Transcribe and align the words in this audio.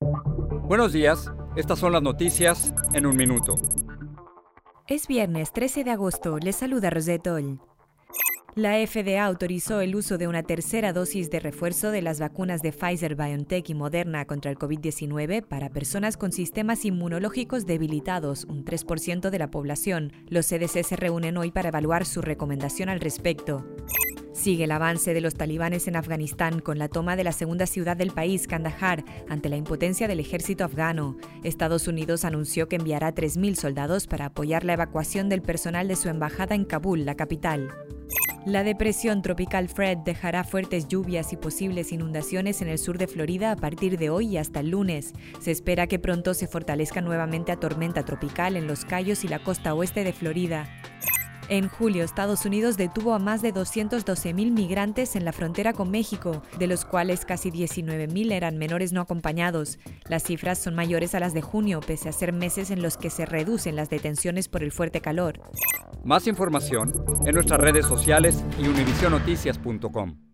Buenos 0.00 0.92
días, 0.92 1.32
estas 1.56 1.78
son 1.78 1.92
las 1.92 2.02
noticias 2.02 2.74
en 2.92 3.06
un 3.06 3.16
minuto. 3.16 3.54
Es 4.86 5.06
viernes 5.06 5.52
13 5.52 5.84
de 5.84 5.90
agosto, 5.92 6.38
les 6.38 6.56
saluda 6.56 6.90
Rosetol. 6.90 7.60
La 8.54 8.74
FDA 8.86 9.24
autorizó 9.24 9.80
el 9.80 9.94
uso 9.94 10.18
de 10.18 10.28
una 10.28 10.42
tercera 10.42 10.92
dosis 10.92 11.30
de 11.30 11.40
refuerzo 11.40 11.90
de 11.90 12.02
las 12.02 12.20
vacunas 12.20 12.62
de 12.62 12.72
Pfizer, 12.72 13.14
BioNTech 13.14 13.70
y 13.70 13.74
Moderna 13.74 14.24
contra 14.26 14.50
el 14.50 14.58
COVID-19 14.58 15.46
para 15.46 15.70
personas 15.70 16.16
con 16.16 16.32
sistemas 16.32 16.84
inmunológicos 16.84 17.64
debilitados, 17.64 18.44
un 18.44 18.64
3% 18.64 19.30
de 19.30 19.38
la 19.38 19.50
población. 19.50 20.12
Los 20.28 20.46
CDC 20.46 20.84
se 20.84 20.96
reúnen 20.96 21.36
hoy 21.36 21.52
para 21.52 21.68
evaluar 21.68 22.06
su 22.06 22.22
recomendación 22.22 22.88
al 22.88 23.00
respecto. 23.00 23.64
Sigue 24.36 24.64
el 24.64 24.70
avance 24.70 25.14
de 25.14 25.22
los 25.22 25.34
talibanes 25.34 25.88
en 25.88 25.96
Afganistán 25.96 26.60
con 26.60 26.78
la 26.78 26.88
toma 26.88 27.16
de 27.16 27.24
la 27.24 27.32
segunda 27.32 27.64
ciudad 27.66 27.96
del 27.96 28.10
país, 28.10 28.46
Kandahar, 28.46 29.02
ante 29.30 29.48
la 29.48 29.56
impotencia 29.56 30.08
del 30.08 30.20
ejército 30.20 30.62
afgano. 30.62 31.16
Estados 31.42 31.88
Unidos 31.88 32.22
anunció 32.26 32.68
que 32.68 32.76
enviará 32.76 33.14
3.000 33.14 33.54
soldados 33.54 34.06
para 34.06 34.26
apoyar 34.26 34.62
la 34.62 34.74
evacuación 34.74 35.30
del 35.30 35.40
personal 35.40 35.88
de 35.88 35.96
su 35.96 36.10
embajada 36.10 36.54
en 36.54 36.66
Kabul, 36.66 37.06
la 37.06 37.14
capital. 37.14 37.70
La 38.44 38.62
depresión 38.62 39.22
tropical 39.22 39.68
Fred 39.70 39.98
dejará 40.04 40.44
fuertes 40.44 40.86
lluvias 40.86 41.32
y 41.32 41.36
posibles 41.36 41.90
inundaciones 41.90 42.60
en 42.60 42.68
el 42.68 42.78
sur 42.78 42.98
de 42.98 43.06
Florida 43.06 43.52
a 43.52 43.56
partir 43.56 43.98
de 43.98 44.10
hoy 44.10 44.28
y 44.28 44.36
hasta 44.36 44.60
el 44.60 44.68
lunes. 44.68 45.14
Se 45.40 45.50
espera 45.50 45.86
que 45.86 45.98
pronto 45.98 46.34
se 46.34 46.46
fortalezca 46.46 47.00
nuevamente 47.00 47.52
a 47.52 47.56
tormenta 47.56 48.04
tropical 48.04 48.56
en 48.56 48.66
los 48.66 48.84
Cayos 48.84 49.24
y 49.24 49.28
la 49.28 49.42
costa 49.42 49.74
oeste 49.74 50.04
de 50.04 50.12
Florida. 50.12 50.75
En 51.48 51.68
julio, 51.68 52.02
Estados 52.02 52.44
Unidos 52.44 52.76
detuvo 52.76 53.14
a 53.14 53.20
más 53.20 53.40
de 53.40 53.54
212.000 53.54 54.50
migrantes 54.50 55.14
en 55.14 55.24
la 55.24 55.32
frontera 55.32 55.72
con 55.72 55.90
México, 55.90 56.42
de 56.58 56.66
los 56.66 56.84
cuales 56.84 57.24
casi 57.24 57.52
19.000 57.52 58.32
eran 58.32 58.58
menores 58.58 58.92
no 58.92 59.00
acompañados. 59.00 59.78
Las 60.08 60.24
cifras 60.24 60.58
son 60.58 60.74
mayores 60.74 61.14
a 61.14 61.20
las 61.20 61.34
de 61.34 61.42
junio, 61.42 61.80
pese 61.86 62.08
a 62.08 62.12
ser 62.12 62.32
meses 62.32 62.72
en 62.72 62.82
los 62.82 62.96
que 62.96 63.10
se 63.10 63.26
reducen 63.26 63.76
las 63.76 63.90
detenciones 63.90 64.48
por 64.48 64.64
el 64.64 64.72
fuerte 64.72 65.00
calor. 65.00 65.40
Más 66.02 66.26
información 66.26 66.92
en 67.24 67.34
nuestras 67.34 67.60
redes 67.60 67.86
sociales 67.86 68.44
y 68.58 68.66
univisionoticias.com. 68.66 70.25